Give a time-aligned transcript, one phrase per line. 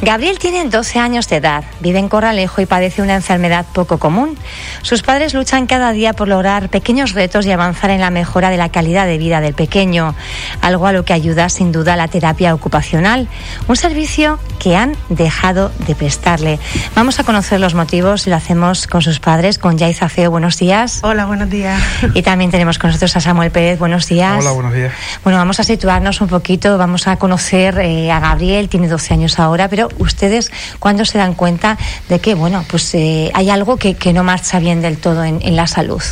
[0.00, 4.38] Gabriel tiene 12 años de edad, vive en Corralejo y padece una enfermedad poco común.
[4.82, 8.56] Sus padres luchan cada día por lograr pequeños retos y avanzar en la mejora de
[8.56, 10.14] la calidad de vida del pequeño,
[10.60, 13.26] algo a lo que ayuda sin duda la terapia ocupacional,
[13.66, 16.60] un servicio que han dejado de prestarle.
[16.94, 20.30] Vamos a conocer los motivos y lo hacemos con sus padres, con Yaiza Feo.
[20.30, 21.00] Buenos días.
[21.02, 21.82] Hola, buenos días.
[22.14, 23.80] Y también tenemos con nosotros a Samuel Pérez.
[23.80, 24.38] Buenos días.
[24.40, 24.92] Hola, buenos días.
[25.24, 29.38] Bueno, vamos a situarnos un poquito, vamos a conocer eh, a Gabriel, tiene 12 años
[29.40, 33.94] ahora, pero ustedes, ¿cuándo se dan cuenta de que, bueno, pues eh, hay algo que,
[33.94, 36.02] que, no marcha bien del todo en, en la salud?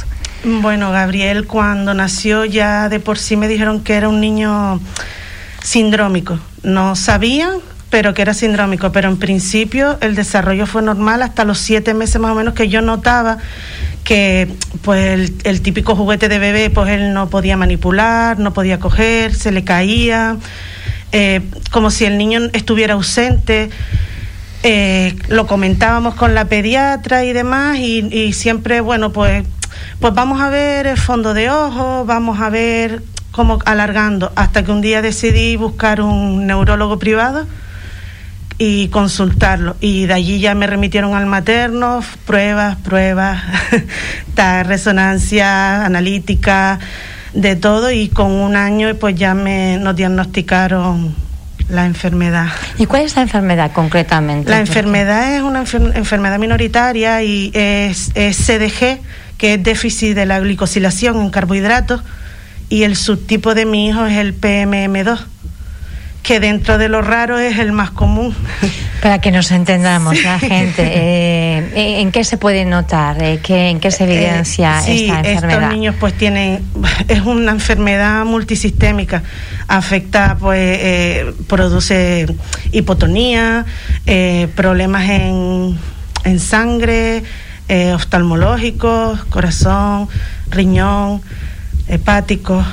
[0.44, 4.80] Bueno, Gabriel, cuando nació ya de por sí me dijeron que era un niño
[5.62, 6.38] sindrómico.
[6.62, 7.58] No sabían,
[7.90, 8.92] pero que era sindrómico.
[8.92, 12.68] Pero en principio el desarrollo fue normal hasta los siete meses más o menos que
[12.68, 13.38] yo notaba
[14.04, 14.48] que
[14.82, 19.34] pues el, el, típico juguete de bebé pues él no podía manipular, no podía coger,
[19.34, 20.36] se le caía,
[21.12, 23.70] eh, como si el niño estuviera ausente.
[24.62, 29.44] Eh, lo comentábamos con la pediatra y demás y, y, siempre, bueno, pues,
[30.00, 34.72] pues vamos a ver el fondo de ojo, vamos a ver cómo alargando, hasta que
[34.72, 37.46] un día decidí buscar un neurólogo privado
[38.58, 39.76] y consultarlo.
[39.80, 43.42] Y de allí ya me remitieron al materno, pruebas, pruebas,
[44.64, 46.78] resonancia analítica,
[47.36, 51.14] de todo, y con un año pues ya me nos diagnosticaron
[51.68, 52.48] la enfermedad.
[52.78, 54.50] ¿Y cuál es la enfermedad concretamente?
[54.50, 59.00] La enfermedad es una enfer enfermedad minoritaria y es, es, CDG,
[59.36, 62.02] que es déficit de la glicosilación en carbohidratos,
[62.68, 65.20] y el subtipo de mi hijo es el PMM2
[66.26, 68.34] que dentro de lo raro es el más común.
[69.02, 70.24] Para que nos entendamos, sí.
[70.24, 73.22] la gente, eh, ¿en qué se puede notar?
[73.22, 75.62] Eh, ¿qué, ¿En qué se evidencia eh, sí, esta enfermedad?
[75.62, 76.64] Estos niños pues tienen,
[77.08, 79.22] es una enfermedad multisistémica,
[79.68, 82.26] afecta, pues, eh, produce
[82.72, 83.64] hipotonía,
[84.06, 85.78] eh, problemas en,
[86.24, 87.22] en sangre,
[87.94, 90.08] oftalmológicos, corazón,
[90.50, 91.22] riñón,
[91.86, 92.64] hepáticos.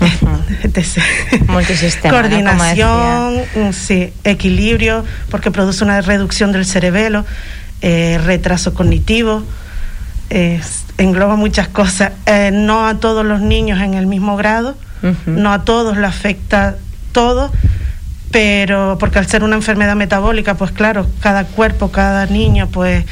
[1.48, 3.72] Multisistema, Coordinación, ¿no?
[3.72, 7.24] sí, equilibrio, porque produce una reducción del cerebelo,
[7.82, 9.42] eh, retraso cognitivo,
[10.30, 10.60] eh,
[10.98, 12.12] engloba muchas cosas.
[12.26, 15.16] Eh, no a todos los niños en el mismo grado, uh -huh.
[15.26, 16.76] no a todos le afecta
[17.12, 17.52] todo,
[18.30, 23.04] pero porque al ser una enfermedad metabólica, pues claro, cada cuerpo, cada niño, pues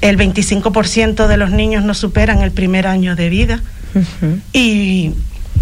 [0.00, 3.60] el 25% de los niños no superan el primer año de vida.
[3.94, 4.40] Uh -huh.
[4.52, 5.14] Y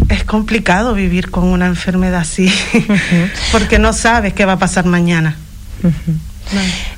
[0.08, 3.30] es complicado vivir con una enfermedad así, uh -huh.
[3.52, 5.36] porque no sabes qué va a pasar mañana.
[5.82, 6.28] Uh -huh.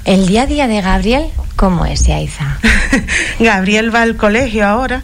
[0.05, 1.25] El día a día de Gabriel,
[1.56, 2.59] ¿cómo es, Yaiza?
[3.41, 5.03] Gabriel va al colegio ahora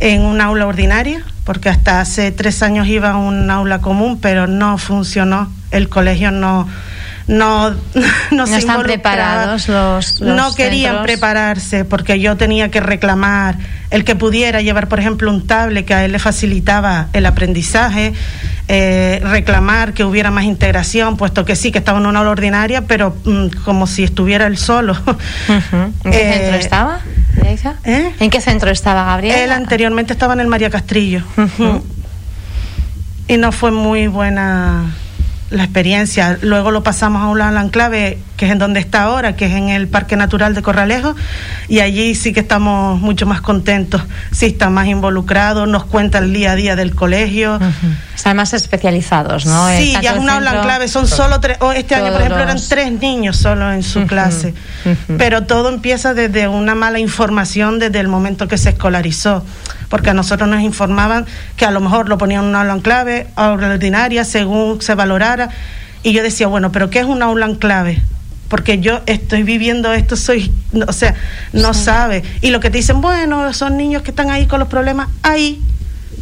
[0.00, 4.46] en un aula ordinaria, porque hasta hace tres años iba a un aula común, pero
[4.46, 5.52] no funcionó.
[5.70, 6.68] El colegio no
[7.28, 7.76] no, no,
[8.32, 11.06] no se están preparados los, los, no querían centros.
[11.06, 13.56] prepararse porque yo tenía que reclamar
[13.90, 18.14] el que pudiera llevar por ejemplo un tablet que a él le facilitaba el aprendizaje
[18.66, 22.86] eh, reclamar que hubiera más integración puesto que sí que estaba en una aula ordinaria
[22.86, 25.92] pero mm, como si estuviera él solo uh -huh.
[26.04, 27.00] ¿en qué eh, centro estaba?
[27.84, 28.12] ¿Eh?
[28.20, 29.38] ¿en qué centro estaba Gabriel?
[29.38, 31.82] él anteriormente estaba en el María Castrillo uh -huh.
[33.28, 34.86] y no fue muy buena
[35.50, 36.38] la experiencia.
[36.42, 39.68] Luego lo pasamos a un enclave, que es en donde está ahora, que es en
[39.68, 41.14] el Parque Natural de Corralejo,
[41.68, 44.00] y allí sí que estamos mucho más contentos.
[44.30, 47.56] Sí, está más involucrado, nos cuenta el día a día del colegio.
[47.56, 47.96] Uh -huh.
[48.14, 49.68] Están más especializados, ¿no?
[49.76, 52.58] Sí, ya es una aula enclave, son solo tres, oh, este año por ejemplo eran
[52.68, 54.06] tres niños solo en su uh -huh.
[54.06, 54.54] clase,
[54.84, 55.16] uh -huh.
[55.18, 59.44] pero todo empieza desde una mala información desde el momento que se escolarizó
[59.88, 62.80] porque a nosotros nos informaban que a lo mejor lo ponían en una aula en
[62.80, 65.48] clave, aula ordinaria, según se valorara.
[66.02, 68.02] Y yo decía, bueno, pero ¿qué es una aula en clave?
[68.48, 70.50] Porque yo estoy viviendo esto, soy,
[70.86, 71.14] o sea,
[71.52, 71.84] no sí.
[71.84, 72.22] sabe.
[72.40, 75.60] Y lo que te dicen, bueno, son niños que están ahí con los problemas, ahí.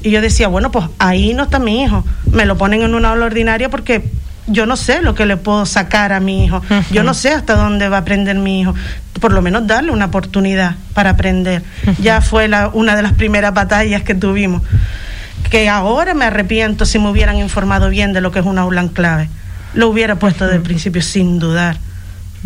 [0.02, 2.04] Y yo decía, bueno, pues ahí no está mi hijo.
[2.32, 4.02] Me lo ponen en una aula ordinaria porque
[4.46, 6.84] yo no sé lo que le puedo sacar a mi hijo, uh -huh.
[6.90, 8.74] yo no sé hasta dónde va a aprender mi hijo,
[9.20, 11.62] por lo menos darle una oportunidad para aprender.
[11.84, 11.96] Uh -huh.
[12.00, 14.62] Ya fue la, una de las primeras batallas que tuvimos,
[15.50, 18.80] que ahora me arrepiento si me hubieran informado bien de lo que es una aula
[18.80, 19.28] en clave.
[19.74, 20.50] Lo hubiera puesto uh -huh.
[20.50, 21.76] desde el principio sin dudar,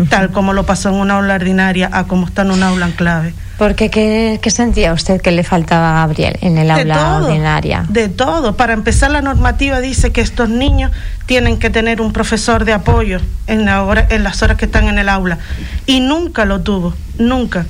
[0.09, 2.93] tal como lo pasó en una aula ordinaria a como está en una aula en
[2.93, 3.35] clave.
[3.59, 7.85] Porque ¿qué, ¿qué, sentía usted que le faltaba a Gabriel en el aula todo, ordinaria?
[7.91, 8.57] De todo.
[8.57, 10.91] Para empezar, la normativa dice que estos niños
[11.27, 14.89] tienen que tener un profesor de apoyo en, la hora, en las horas que están
[14.89, 15.39] en el aula.
[15.85, 17.67] Y nunca lo tuvo, nunca.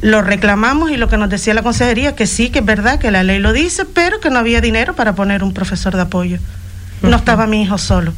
[0.00, 3.12] Lo reclamamos y lo que nos decía la consejería, que sí, que es verdad, que
[3.12, 6.38] la ley lo dice, pero que no había dinero para poner un profesor de apoyo.
[7.02, 7.16] No uh -huh.
[7.18, 8.12] estaba mi hijo solo.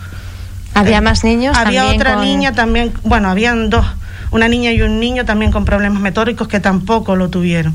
[0.78, 1.56] ¿Había más niños?
[1.56, 3.84] Había otra niña también, bueno, habían dos,
[4.30, 7.74] una niña y un niño también con problemas metóricos que tampoco lo tuvieron.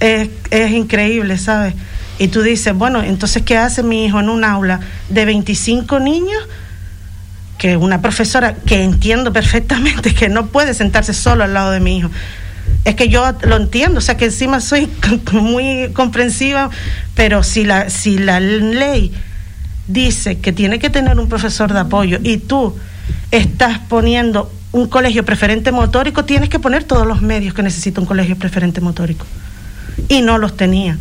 [0.00, 1.74] Es, es increíble, ¿sabes?
[2.18, 6.42] Y tú dices, bueno, entonces, ¿qué hace mi hijo en un aula de 25 niños?
[7.56, 11.98] Que una profesora que entiendo perfectamente que no puede sentarse solo al lado de mi
[11.98, 12.10] hijo.
[12.84, 14.90] Es que yo lo entiendo, o sea que encima soy
[15.32, 16.68] muy comprensiva,
[17.14, 19.12] pero si la, si la ley
[19.86, 22.76] dice que tiene que tener un profesor de apoyo y tú
[23.30, 28.06] estás poniendo un colegio preferente motórico, tienes que poner todos los medios que necesita un
[28.06, 29.26] colegio preferente motórico.
[30.08, 30.96] Y no los tenía.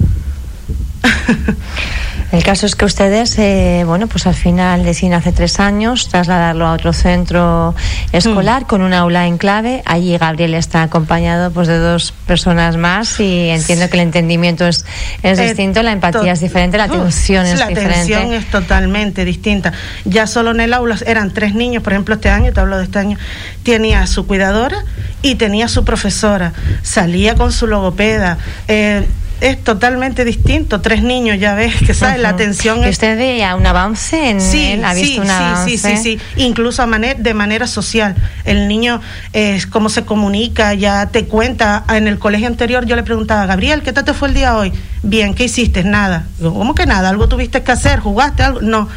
[2.31, 6.65] El caso es que ustedes, eh, bueno, pues al final deciden hace tres años trasladarlo
[6.65, 7.75] a otro centro
[8.13, 8.65] escolar mm.
[8.67, 9.83] con un aula en clave.
[9.85, 14.85] Allí Gabriel está acompañado pues de dos personas más y entiendo que el entendimiento es,
[15.23, 17.81] es eh, distinto, la empatía es diferente, la atención es diferente.
[17.81, 19.73] La atención es totalmente distinta.
[20.05, 22.85] Ya solo en el aula eran tres niños, por ejemplo, este año, te hablo de
[22.85, 23.17] este año,
[23.63, 24.85] tenía su cuidadora
[25.21, 26.53] y tenía su profesora.
[26.81, 28.37] Salía con su logopeda.
[28.69, 29.05] Eh,
[29.41, 30.81] es totalmente distinto.
[30.81, 32.91] Tres niños, ya ves, que sabes, la atención es...
[32.91, 35.23] ¿Usted veía un avance en sí, ¿Ha visto
[35.65, 36.85] sí, sí, sí, sí, incluso
[37.17, 38.15] de manera social.
[38.45, 39.01] El niño,
[39.33, 41.83] es cómo se comunica, ya te cuenta.
[41.89, 44.71] En el colegio anterior yo le preguntaba, Gabriel, ¿qué tal te fue el día hoy?
[45.01, 45.83] Bien, ¿qué hiciste?
[45.83, 46.27] Nada.
[46.39, 47.09] ¿Cómo que nada?
[47.09, 47.99] ¿Algo tuviste que hacer?
[47.99, 48.61] ¿Jugaste algo?
[48.61, 48.87] No.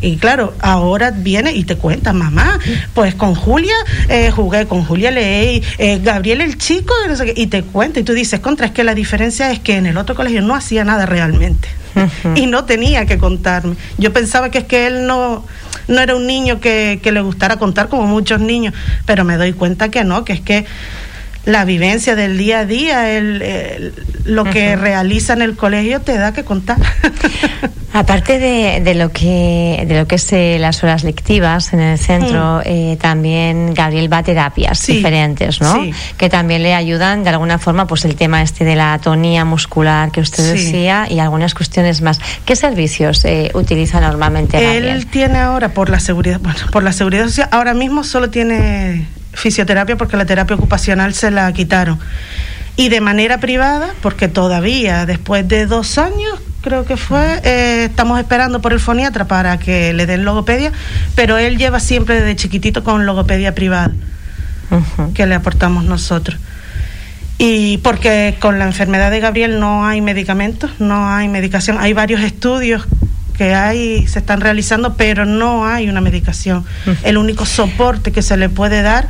[0.00, 2.58] Y claro, ahora viene y te cuenta, mamá,
[2.94, 3.74] pues con Julia
[4.08, 6.94] eh, jugué, con Julia leí, eh, Gabriel el chico,
[7.34, 9.96] y te cuenta, y tú dices, contra, es que la diferencia es que en el
[9.96, 11.68] otro colegio no hacía nada realmente.
[12.36, 13.74] y no tenía que contarme.
[13.98, 15.44] Yo pensaba que es que él no,
[15.88, 18.74] no era un niño que, que le gustara contar como muchos niños,
[19.06, 20.66] pero me doy cuenta que no, que es que
[21.44, 23.94] la vivencia del día a día, el,
[24.24, 26.78] lo que realiza en el colegio te da que contar.
[27.92, 31.98] Aparte de, de, lo que de lo que es eh, las horas lectivas en el
[31.98, 32.62] centro, mm.
[32.64, 35.76] eh, también Gabriel va a terapias diferentes, ¿no?
[36.16, 40.12] Que también le ayudan de alguna forma, pues el tema este de la atonía muscular
[40.12, 42.20] que usted decía y algunas cuestiones más.
[42.44, 44.86] ¿Qué servicios eh, utiliza normalmente Gabriel?
[44.86, 49.08] Él tiene ahora por la seguridad, bueno, por la seguridad social, ahora mismo solo tiene
[49.32, 51.98] fisioterapia porque la terapia ocupacional se la quitaron.
[52.76, 58.18] Y de manera privada, porque todavía después de dos años, creo que fue, eh, estamos
[58.18, 60.72] esperando por el foniatra para que le den logopedia,
[61.14, 63.92] pero él lleva siempre desde chiquitito con logopedia privada,
[65.14, 66.40] que le aportamos nosotros.
[67.38, 72.20] Y porque con la enfermedad de Gabriel no hay medicamentos, no hay medicación, hay varios
[72.20, 72.86] estudios
[73.40, 76.62] que hay, se están realizando, pero no hay una medicación.
[77.02, 79.08] El único soporte que se le puede dar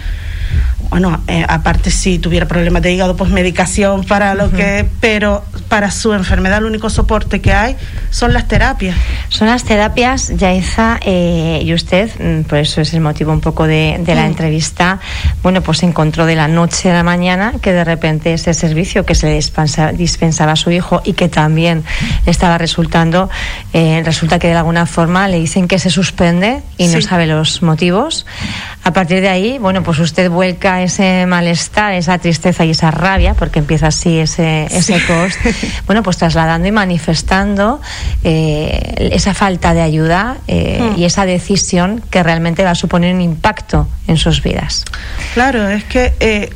[0.88, 5.92] bueno, eh, aparte si tuviera problemas de hígado, pues medicación para lo que, pero para
[5.92, 7.76] su enfermedad el único soporte que hay
[8.10, 8.96] son las terapias.
[9.28, 13.68] Son las terapias, Yaiza, eh, y usted, mm, por eso es el motivo un poco
[13.68, 14.26] de, la mm.
[14.26, 14.98] entrevista,
[15.44, 19.14] bueno, pues encontró de la noche a la mañana que de repente ese servicio que
[19.14, 21.84] se le dispensaba a su hijo y que también
[22.26, 23.30] le estaba resultando,
[23.72, 27.62] eh, resulta que de alguna forma le dicen que se suspende y no sabe los
[27.62, 28.26] motivos.
[28.82, 33.34] A partir de ahí, bueno, pues usted vuelca ese malestar, esa tristeza y esa rabia,
[33.34, 35.38] porque empieza así ese, ese post,
[35.86, 37.80] bueno, pues trasladando y manifestando
[38.24, 40.98] eh, esa falta de ayuda eh, hmm.
[40.98, 44.86] y esa decisión que realmente va a suponer un impacto en sus vidas.
[45.34, 46.48] Claro, es que, eh,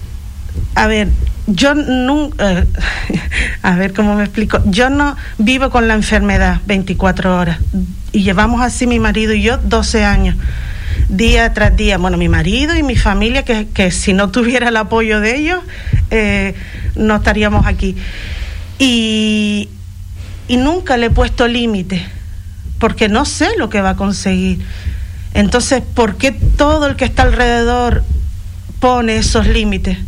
[0.75, 1.09] a ver,
[1.46, 2.66] yo nunca,
[3.62, 7.58] a ver cómo me explico, yo no vivo con la enfermedad 24 horas
[8.12, 10.36] y llevamos así mi marido y yo 12 años
[11.08, 14.76] día tras día, bueno, mi marido y mi familia, que, que si no tuviera el
[14.76, 15.60] apoyo de ellos,
[16.10, 16.54] eh,
[16.94, 17.96] no estaríamos aquí.
[18.78, 19.68] Y,
[20.48, 22.06] y nunca le he puesto límite,
[22.78, 24.60] porque no sé lo que va a conseguir.
[25.32, 28.04] Entonces, ¿por qué todo el que está alrededor
[28.80, 29.98] pone esos límites?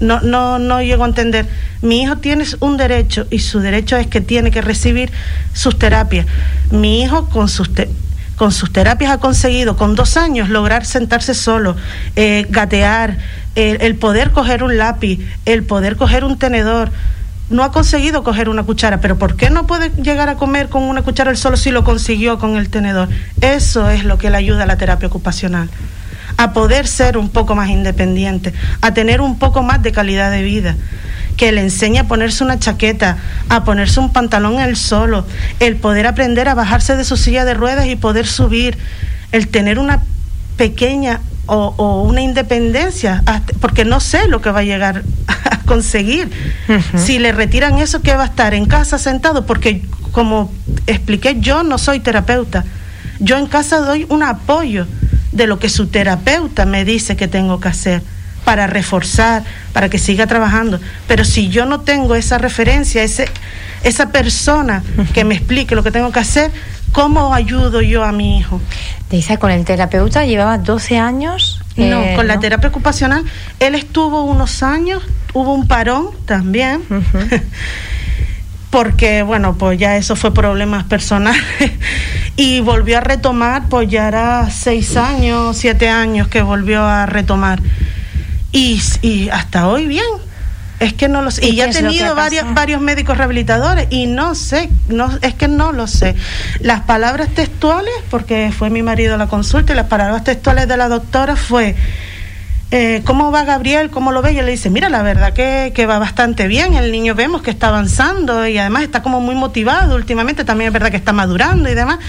[0.00, 1.46] No, no, no llego a entender.
[1.82, 5.12] Mi hijo tiene un derecho y su derecho es que tiene que recibir
[5.52, 6.26] sus terapias.
[6.70, 7.70] Mi hijo con sus
[8.36, 11.76] con sus terapias ha conseguido con dos años lograr sentarse solo,
[12.16, 13.18] eh, gatear,
[13.54, 16.90] el poder coger un lápiz, el poder coger un tenedor.
[17.50, 20.82] No ha conseguido coger una cuchara, pero ¿por qué no puede llegar a comer con
[20.82, 23.08] una cuchara él solo si lo consiguió con el tenedor?
[23.40, 25.68] Eso es lo que le ayuda a la terapia ocupacional,
[26.36, 30.42] a poder ser un poco más independiente, a tener un poco más de calidad de
[30.42, 30.76] vida
[31.36, 35.26] que le enseña a ponerse una chaqueta, a ponerse un pantalón él solo,
[35.60, 38.78] el poder aprender a bajarse de su silla de ruedas y poder subir,
[39.32, 40.02] el tener una
[40.56, 43.22] pequeña o, una independencia,
[43.60, 46.30] porque no sé lo que va a llegar a conseguir.
[46.96, 48.54] Si le retiran eso, ¿qué va a estar?
[48.54, 50.52] En casa sentado, porque como
[50.86, 52.64] expliqué, yo no soy terapeuta.
[53.18, 54.86] Yo en casa doy un apoyo
[55.34, 58.02] de lo que su terapeuta me dice que tengo que hacer
[58.44, 60.80] para reforzar, para que siga trabajando.
[61.08, 63.26] Pero si yo no tengo esa referencia, ese,
[63.82, 66.50] esa persona que me explique lo que tengo que hacer,
[66.92, 68.60] ¿cómo ayudo yo a mi hijo?
[69.10, 71.60] Dice, con el terapeuta llevaba 12 años.
[71.76, 73.24] no, eh, con la terapia ocupacional,
[73.58, 76.82] él estuvo unos años, hubo un parón también.
[78.74, 81.40] porque bueno, pues ya eso fue problemas personales
[82.36, 87.60] y volvió a retomar, pues ya era seis años, siete años que volvió a retomar
[88.50, 90.04] y, y hasta hoy bien.
[90.80, 91.46] Es que no lo sé.
[91.46, 95.70] Y, ya he tenido varios, varios médicos rehabilitadores y no sé, no, es que no
[95.70, 96.16] lo sé.
[96.58, 100.76] Las palabras textuales, porque fue mi marido a la consulta, y las palabras textuales de
[100.76, 101.76] la doctora fue,
[102.76, 103.88] eh, ¿cómo va Gabriel?
[103.88, 104.32] ¿Cómo lo ve?
[104.32, 107.52] Y le dice, mira, la verdad que, que, va bastante bien, el niño vemos que
[107.52, 111.70] está avanzando y además está como muy motivado últimamente, también es verdad que está madurando
[111.70, 112.00] y demás.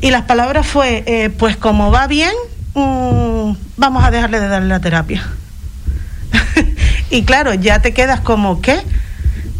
[0.00, 2.30] Y las palabras fue, eh, pues como va bien,
[2.74, 5.24] mm, vamos a dejarle de darle la terapia.
[7.10, 8.80] y claro, ya te quedas como, ¿qué?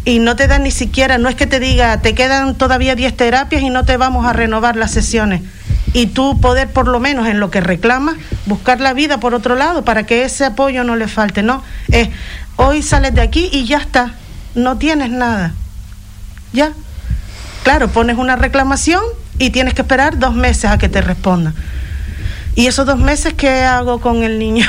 [0.05, 3.17] Y no te dan ni siquiera, no es que te diga, te quedan todavía 10
[3.17, 5.41] terapias y no te vamos a renovar las sesiones.
[5.91, 9.55] Y tú poder, por lo menos en lo que reclamas, buscar la vida por otro
[9.55, 11.43] lado para que ese apoyo no le falte.
[11.43, 12.09] No, es
[12.55, 14.13] hoy sales de aquí y ya está,
[14.55, 15.53] no tienes nada.
[16.53, 16.73] Ya.
[17.63, 19.01] Claro, pones una reclamación
[19.37, 21.53] y tienes que esperar dos meses a que te respondan.
[22.55, 24.67] ¿Y esos dos meses qué hago con el niño?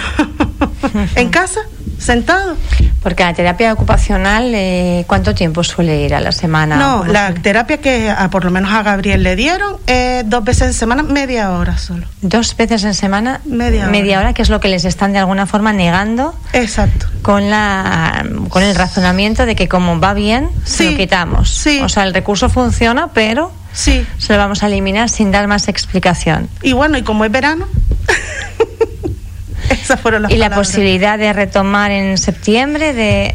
[1.16, 1.60] ¿En casa?
[2.02, 2.56] ¿Sentado?
[3.00, 6.76] Porque la terapia ocupacional, eh, ¿cuánto tiempo suele ir a la semana?
[6.76, 10.66] No, la terapia que a, por lo menos a Gabriel le dieron, eh, dos veces
[10.68, 12.08] en semana, media hora solo.
[12.20, 13.40] ¿Dos veces en semana?
[13.44, 13.90] Media hora.
[13.92, 16.34] Media hora, que es lo que les están de alguna forma negando.
[16.52, 17.06] Exacto.
[17.22, 21.50] Con, la, con el razonamiento de que como va bien, se lo quitamos.
[21.50, 21.80] Sí.
[21.82, 24.04] O sea, el recurso funciona, pero sí.
[24.18, 26.48] se lo vamos a eliminar sin dar más explicación.
[26.62, 27.68] Y bueno, y como es verano...
[30.28, 33.34] y la posibilidad de retomar en septiembre de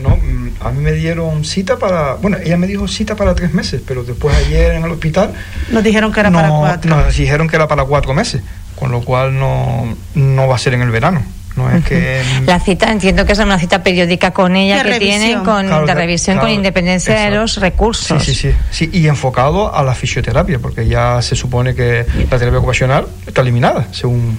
[0.00, 3.52] no mm, a mí me dieron cita para bueno ella me dijo cita para tres
[3.52, 5.32] meses pero después ayer en el hospital
[5.70, 6.96] nos dijeron que era para cuatro.
[6.96, 8.42] nos dijeron que era para cuatro meses
[8.78, 11.22] con lo cual no, no va a ser en el verano.
[11.56, 15.42] No es que la cita entiendo que es una cita periódica con ella que tienen
[15.42, 18.22] con de revisión con independencia de los recursos.
[18.22, 18.52] Sí, sí.
[18.70, 23.40] Sí y enfocado a la fisioterapia porque ya se supone que la terapia ocupacional está
[23.40, 24.38] eliminada según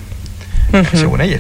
[0.94, 1.40] según ella.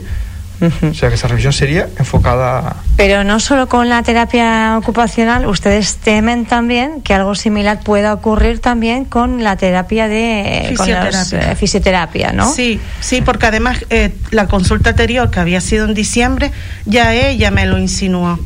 [0.62, 2.76] O sea que esa revisión sería enfocada.
[2.98, 8.60] Pero no solo con la terapia ocupacional, ustedes temen también que algo similar pueda ocurrir
[8.60, 12.52] también con la terapia de fisioterapia, eh, fisioterapia ¿no?
[12.52, 16.52] Sí, sí, porque además eh, la consulta anterior que había sido en diciembre,
[16.86, 18.38] ya ella me lo insinuó.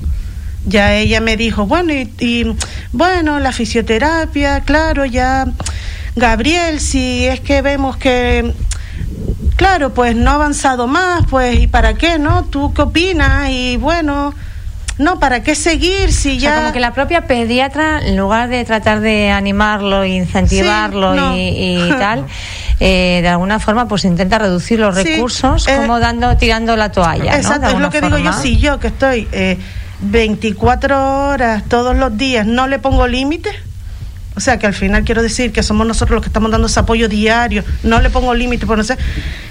[0.66, 2.56] Ya ella me dijo, bueno, y
[2.94, 5.46] bueno, la fisioterapia, claro, ya
[6.16, 8.54] Gabriel, si es que vemos que
[9.56, 12.44] claro, pues no ha avanzado más, pues ¿y para qué, no?
[12.46, 13.50] ¿Tú qué opinas?
[13.50, 14.34] Y bueno,
[14.98, 16.58] no, ¿para qué seguir si ya...?
[16.58, 22.26] como que la propia pediatra, en lugar de tratar de animarlo, incentivarlo y, tal,
[22.80, 27.36] eh, de alguna forma pues intenta reducir los recursos eh, como dando, tirando la toalla,
[27.36, 29.58] Exacto, es lo que digo yo, si yo que estoy eh,
[30.02, 33.56] 24 horas todos los días no le pongo límites,
[34.36, 36.80] o sea, que al final quiero decir que somos nosotros los que estamos dando ese
[36.80, 38.98] apoyo diario, no le pongo límite, por no sé,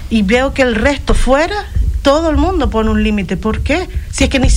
[0.09, 1.55] y veo que el resto fuera,
[2.01, 3.37] todo el mundo pone un límite.
[3.37, 3.87] ¿Por qué?
[4.11, 4.49] Si es que ni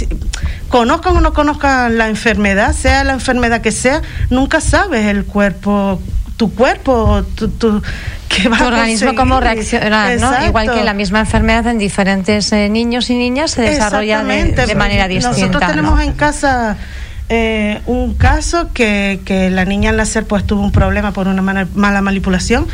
[0.68, 6.00] conozcan o no conozcan la enfermedad, sea la enfermedad que sea, nunca sabes el cuerpo,
[6.36, 7.82] tu cuerpo, tu, tu
[8.28, 10.46] tu organismo cómo reacciona, ¿no?
[10.46, 15.08] Igual que la misma enfermedad en diferentes eh, niños y niñas se desarrolla de, manera
[15.08, 15.38] distinta.
[15.38, 16.76] Nosotros tenemos en casa
[17.28, 21.42] eh, un caso que, que la niña al nacer pues tuvo un problema por una
[21.42, 22.66] mala manipulación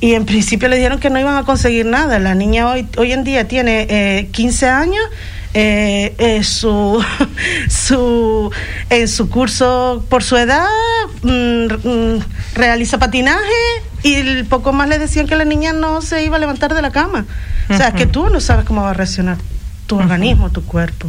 [0.00, 2.18] y en principio le dijeron que no iban a conseguir nada.
[2.18, 5.04] La niña hoy, hoy en día tiene eh, 15 años.
[5.54, 7.02] Eh, eh, su,
[7.70, 8.52] su,
[8.90, 10.66] en su curso por su edad
[11.22, 12.20] mm, mm,
[12.54, 13.40] realiza patinaje
[14.02, 16.90] y poco más le decían que la niña no se iba a levantar de la
[16.90, 17.24] cama.
[17.70, 19.38] O sea, que tú no sabes cómo va a reaccionar
[19.86, 21.08] tu organismo, tu cuerpo.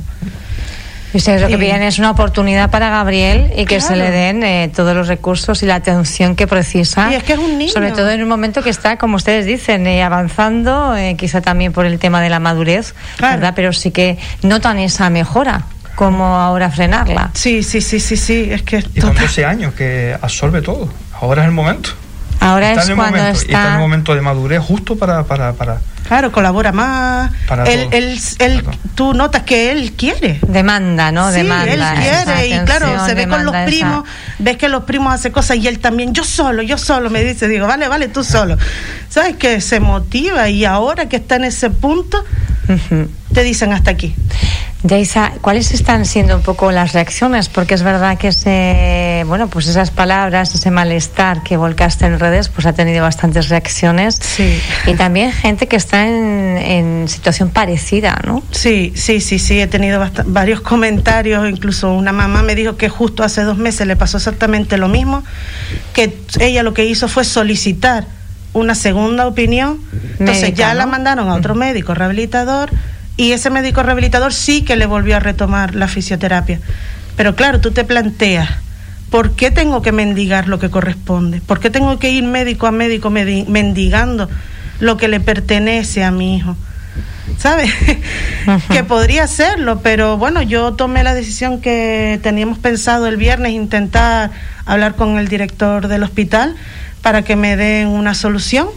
[1.14, 4.44] Y ustedes lo que piden es una oportunidad para Gabriel y que se le den
[4.44, 7.12] eh, todos los recursos y la atención que precisa.
[7.12, 7.72] Y es que es un niño.
[7.72, 11.72] Sobre todo en un momento que está, como ustedes dicen, eh, avanzando, eh, quizá también
[11.72, 13.54] por el tema de la madurez, ¿verdad?
[13.56, 15.64] Pero sí que notan esa mejora
[15.96, 17.32] como ahora frenarla.
[17.34, 18.84] Sí, sí, sí, sí, sí, es que...
[18.94, 21.90] Y con 12 años que absorbe todo, ahora es el momento.
[22.40, 23.32] Ahora es cuando está...
[23.32, 27.32] Y está en el momento de madurez justo para, para, para Claro, colabora más.
[27.66, 28.64] él, él, él
[28.96, 30.40] tú notas que él quiere.
[30.48, 31.30] Demanda, ¿no?
[31.30, 31.72] Sí, Demanda.
[31.72, 32.48] él quiere.
[32.48, 34.06] Y claro, se ve con los primos,
[34.40, 37.48] ves que los primos hacen cosas y él también, yo solo, yo solo, me dice,
[37.48, 38.58] digo, vale, vale, tú solo.
[39.10, 39.36] ¿Sabes?
[39.36, 42.24] Que se motiva y ahora que está en ese punto,
[43.34, 44.16] te dicen hasta aquí.
[44.88, 47.50] Yaisa, ¿cuáles están siendo un poco las reacciones?
[47.50, 52.48] Porque es verdad que ese, bueno, pues esas palabras, ese malestar que volcaste en redes,
[52.48, 54.18] pues ha tenido bastantes reacciones.
[54.22, 54.58] Sí.
[54.86, 58.42] Y también gente que está en, situación parecida, ¿no?
[58.52, 59.60] Sí, sí, sí, sí.
[59.60, 61.50] He tenido varios comentarios.
[61.50, 65.24] Incluso una mamá me dijo que justo hace dos meses le pasó exactamente lo mismo.
[65.94, 68.08] Que ella lo que hizo fue solicitar
[68.54, 69.82] una segunda opinión.
[70.18, 72.72] Entonces ya la mandaron a otro médico rehabilitador
[73.18, 76.60] y ese médico rehabilitador sí que le volvió a retomar la fisioterapia.
[77.16, 78.48] Pero claro, tú te planteas,
[79.10, 81.42] ¿por qué tengo que mendigar lo que corresponde?
[81.42, 84.30] ¿Por qué tengo que ir médico a médico mendigando
[84.80, 86.56] lo que le pertenece a mi hijo?
[87.40, 87.72] ¿Sabes?
[88.72, 94.32] que podría hacerlo, pero bueno, yo tomé la decisión que teníamos pensado el viernes intentar
[94.66, 96.56] hablar con el director del hospital
[97.02, 98.68] para que me den una solución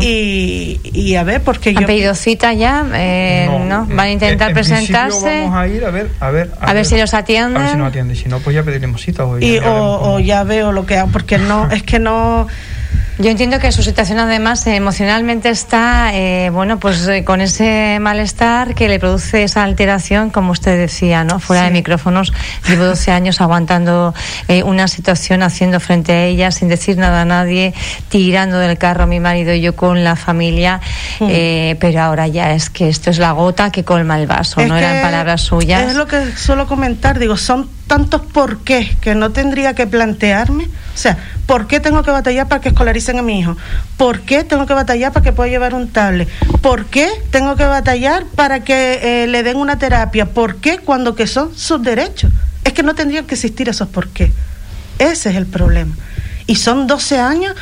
[0.00, 1.80] y, a ver, porque yo...
[1.80, 2.86] ¿Han pedido cita ya?
[2.94, 5.42] Eh, no, ¿Van a intentar presentarse?
[5.42, 7.56] Vamos a ir a ver, a ver, a, ver, si los atienden.
[7.56, 8.16] A ver si nos atienden.
[8.16, 9.24] Si no, pues ya pediremos cita.
[9.24, 12.46] O, y, o, ya veo lo que hago, porque no, es que no
[13.18, 18.76] yo entiendo que su situación además emocionalmente está, eh, bueno, pues eh, con ese malestar
[18.76, 21.40] que le produce esa alteración, como usted decía, ¿no?
[21.40, 22.32] Fuera de micrófonos,
[22.68, 24.14] llevo 12 años aguantando
[24.46, 27.74] eh, una situación, haciendo frente a ella, sin decir nada a nadie,
[28.08, 30.80] tirando del carro mi marido y yo con la familia,
[31.18, 31.76] mm.
[31.80, 35.02] pero ahora ya es que esto es la gota que colma el vaso, no eran
[35.02, 35.90] palabras suyas.
[35.90, 40.68] Es lo que suelo comentar, digo, son tantos por qué que no tendría que plantearme.
[40.98, 43.56] O sea, ¿por qué tengo que batallar para que escolaricen a mi hijo?
[43.96, 46.28] ¿Por qué tengo que batallar para que pueda llevar un tablet?
[46.60, 50.26] ¿Por qué tengo que batallar para que eh, le den una terapia?
[50.26, 52.32] ¿Por qué cuando que son sus derechos?
[52.64, 54.32] Es que no tendrían que existir esos por qué.
[54.98, 55.94] Ese es el problema.
[56.48, 57.54] Y son 12 años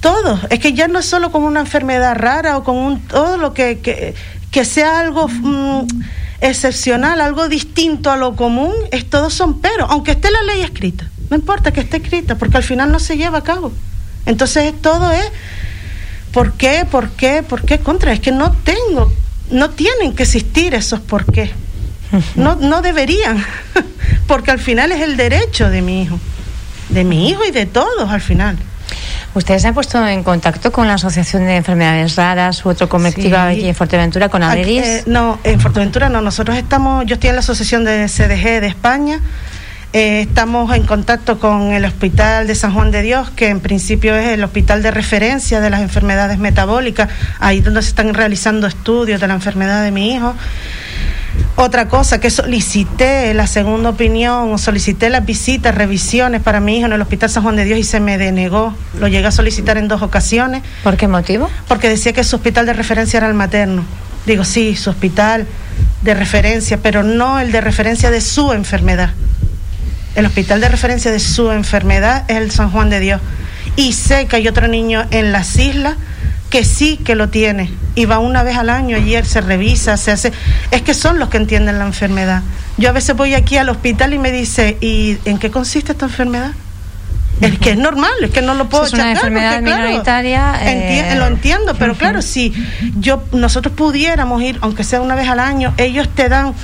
[0.00, 0.38] todo.
[0.50, 3.54] Es que ya no es solo con una enfermedad rara o con un todo lo
[3.54, 4.14] que, que,
[4.50, 5.86] que sea algo mm,
[6.42, 11.08] excepcional, algo distinto a lo común, es, todos son pero, aunque esté la ley escrita,
[11.30, 13.72] no importa que esté escrita, porque al final no se lleva a cabo.
[14.26, 15.24] Entonces todo es,
[16.32, 16.86] ¿por qué?
[16.90, 17.42] ¿Por qué?
[17.42, 18.12] ¿Por qué contra?
[18.12, 19.12] Es que no tengo,
[19.50, 21.50] no tienen que existir esos por qué.
[22.36, 23.44] No, no deberían,
[24.28, 26.20] porque al final es el derecho de mi hijo,
[26.88, 28.56] de mi hijo y de todos al final.
[29.34, 33.36] ¿Ustedes se han puesto en contacto con la Asociación de Enfermedades Raras u otro colectivo
[33.36, 34.84] aquí en Fuerteventura con Aderis?
[34.84, 36.20] Eh, no, en Fuerteventura no.
[36.20, 39.20] Nosotros estamos, yo estoy en la Asociación de CDG de España.
[39.94, 44.16] Eh, estamos en contacto con el Hospital de San Juan de Dios, que en principio
[44.16, 49.20] es el hospital de referencia de las enfermedades metabólicas, ahí donde se están realizando estudios
[49.20, 50.34] de la enfermedad de mi hijo.
[51.54, 56.94] Otra cosa que solicité la segunda opinión, solicité las visitas, revisiones para mi hijo en
[56.94, 58.74] el Hospital San Juan de Dios y se me denegó.
[58.98, 60.64] Lo llegué a solicitar en dos ocasiones.
[60.82, 61.48] ¿Por qué motivo?
[61.68, 63.84] Porque decía que su hospital de referencia era el materno.
[64.26, 65.46] Digo, sí, su hospital
[66.02, 69.10] de referencia, pero no el de referencia de su enfermedad.
[70.14, 73.20] El hospital de referencia de su enfermedad es el San Juan de Dios.
[73.76, 75.96] Y sé que hay otro niño en las islas
[76.50, 80.12] que sí que lo tiene y va una vez al año, ayer se revisa, se
[80.12, 80.32] hace,
[80.70, 82.42] es que son los que entienden la enfermedad.
[82.76, 86.06] Yo a veces voy aquí al hospital y me dice, ¿y en qué consiste esta
[86.06, 86.52] enfermedad?
[87.40, 90.54] Es que es normal, es que no lo puedo es una enfermedad minoritaria.
[90.62, 92.52] Eh, lo entiendo, pero claro, si
[92.98, 96.54] yo nosotros pudiéramos ir, aunque sea una vez al año, ellos te dan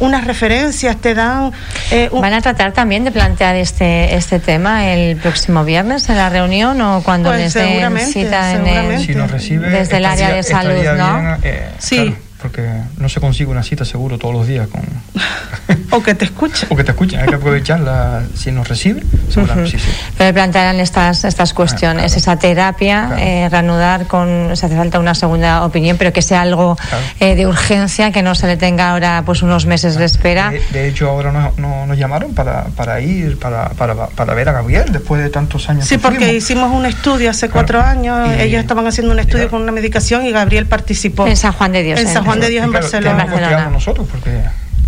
[0.00, 1.52] unas referencias, te dan...
[1.90, 6.28] Eh, ¿Van a tratar también de plantear este este tema el próximo viernes en la
[6.28, 11.36] reunión o cuando pues les den cita en el, desde el área de salud, ¿no?
[11.42, 14.82] Eh, sí porque no se consigue una cita seguro todos los días con
[15.90, 19.40] o que te escuchen o que te escuchen hay que aprovecharla si nos recibe sí,
[19.66, 19.78] sí.
[20.16, 25.64] pero plantearán estas estas cuestiones esa terapia eh, reanudar con se hace falta una segunda
[25.64, 26.76] opinión pero que sea algo
[27.20, 30.52] eh, de urgencia que no se le tenga ahora pues unos meses de espera.
[30.72, 34.86] De, hecho ahora nos, nos llamaron para, para ir para, para, para, ver a Gabriel
[34.92, 39.12] después de tantos años sí porque hicimos un estudio hace cuatro años ellos estaban haciendo
[39.12, 41.26] un estudio con una medicación y Gabriel participó.
[41.26, 43.68] En San Juan de Dios en San Juan de Dios en Barcelona.
[43.70, 44.42] nosotros porque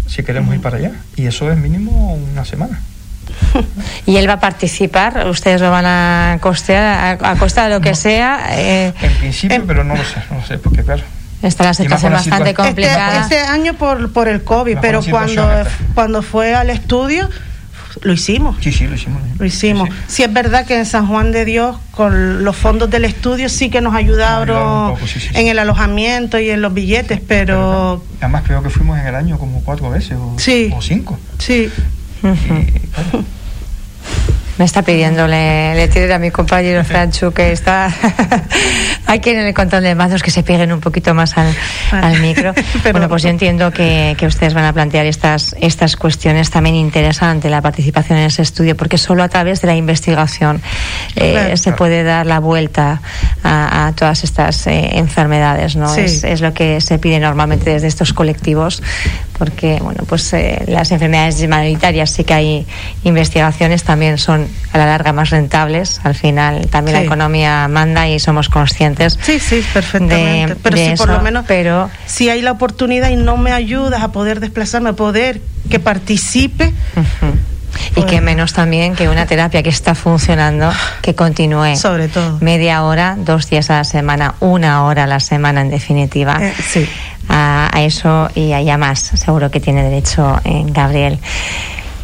[0.07, 2.81] si queremos ir para allá y eso es mínimo una semana.
[4.07, 7.94] y él va a participar, ustedes lo van a costear a, costa de lo que
[7.94, 8.59] sea.
[8.59, 11.03] Eh, en principio, pero no lo sé, no lo sé, porque claro.
[11.42, 13.22] Está la situación bastante este, complicada.
[13.22, 15.48] Este, año por, por el COVID, pero cuando,
[15.94, 17.31] cuando fue al estudio
[18.03, 18.57] lo hicimos.
[18.61, 19.23] Sí, sí, lo hicimos.
[19.39, 19.89] Lo hicimos.
[20.07, 23.71] Sí, es verdad que en San Juan de Dios, con los fondos del estudio, sí
[23.71, 24.97] que nos ayudaron
[25.35, 28.03] en el alojamiento y en los billetes, pero...
[28.21, 30.35] además creo que fuimos en el año como cuatro veces o,
[30.77, 31.19] o cinco.
[31.39, 31.71] Sí.
[34.61, 37.90] Me está pidiéndole, le tire a mi compañero Franchu que está
[39.07, 41.46] aquí en el control de mandos que se peguen un poquito más al,
[41.90, 42.53] al micro.
[42.92, 47.51] bueno, pues yo entiendo que, que, ustedes van a plantear estas, estas cuestiones también interesantes,
[47.51, 50.61] la participación en ese estudio, porque solo a través de la investigación
[51.16, 53.01] eh, se puede dar la vuelta
[53.42, 55.94] a, a todas estas eh, enfermedades, ¿no?
[55.94, 58.83] Es, es, lo que se pide normalmente desde estos colectivos,
[59.40, 62.66] porque, bueno, pues eh, las enfermedades mayoritarias sí que hay
[63.05, 65.98] investigaciones, también son a la larga más rentables.
[66.05, 69.18] Al final también la economía manda y somos conscientes.
[69.22, 70.57] Sí, sí, perfectamente.
[70.62, 74.12] pero si por lo menos, pero si hay la oportunidad y no me ayudas a
[74.12, 76.74] poder desplazarme, a poder que participe.
[77.97, 81.77] Y que menos también que una terapia que está funcionando, que continúe.
[81.77, 82.39] Sobre todo.
[82.41, 86.39] Media hora, dos días a la semana, una hora a la semana en definitiva.
[86.41, 86.89] Eh, sí.
[87.29, 91.19] A, a, eso y allá más, seguro que tiene derecho en eh, Gabriel.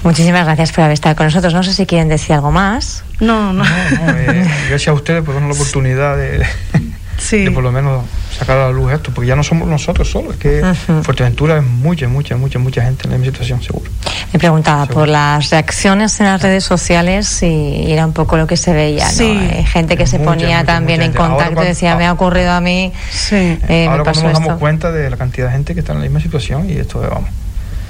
[0.06, 1.52] Muchísimas gracias por haber estado con nosotros.
[1.52, 3.02] No sé si quieren decir algo más.
[3.18, 3.64] No, no.
[3.64, 6.46] no, eh, gracias a ustedes por darnos la oportunidad de,
[7.18, 7.44] sí.
[7.44, 8.04] de por lo menos
[8.36, 10.62] sacar a la luz esto, porque ya no somos nosotros solos, es que
[11.02, 13.90] Fuerteventura es mucha, mucha, mucha, mucha gente en la misma situación, seguro.
[14.32, 18.56] Me preguntaba por las reacciones en las redes sociales y era un poco lo que
[18.56, 19.34] se veía, sí.
[19.34, 19.64] ¿no?
[19.66, 22.92] gente que se ponía también en contacto y decía, me ha ocurrido a mí.
[23.10, 23.58] Sí.
[23.68, 24.48] Eh, Ahora me pasó cuando nos esto.
[24.48, 27.00] damos cuenta de la cantidad de gente que está en la misma situación y esto,
[27.00, 27.30] vamos.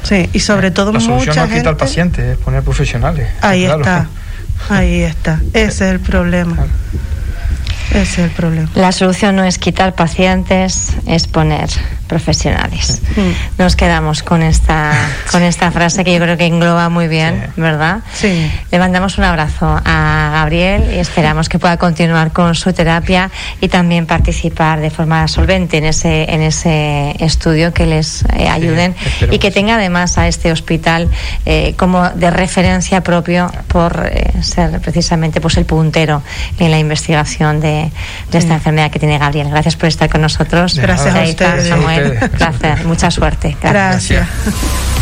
[0.03, 1.69] Sí, y sobre todo la solución mucha no es quitar gente...
[1.69, 3.29] al paciente, es poner profesionales.
[3.41, 3.81] Ahí claro.
[3.81, 4.07] está,
[4.69, 5.41] ahí está.
[5.53, 6.55] Ese es el problema.
[6.55, 6.71] Claro.
[8.75, 11.71] La solución no es quitar pacientes, es poner
[12.07, 13.01] profesionales.
[13.17, 13.61] Mm.
[13.63, 14.93] Nos quedamos con esta,
[15.31, 17.61] con esta frase que yo creo que engloba muy bien, Sí.
[17.61, 17.99] ¿verdad?
[18.15, 18.51] Sí.
[18.71, 23.69] Le mandamos un abrazo a Gabriel y esperamos que pueda continuar con su terapia y
[23.69, 29.35] también participar de forma solvente en ese, en ese estudio que les eh, ayuden esperemos.
[29.37, 31.09] y que tenga además a este hospital
[31.45, 36.23] eh, como de referencia propio por eh, ser precisamente pues el puntero
[36.59, 37.91] en la investigación de,
[38.31, 39.49] de esta enfermedad que tiene Gabriel.
[39.51, 40.79] Gracias por estar con nosotros.
[40.79, 41.69] Gracias a ustedes.
[41.69, 42.31] Samuel, Ustedes.
[42.31, 43.57] placer, mucha suerte.
[43.61, 44.29] Gracias.
[44.43, 44.96] Gracias.